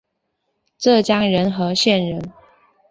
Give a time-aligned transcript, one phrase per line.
[0.79, 2.31] 浙江仁和县人。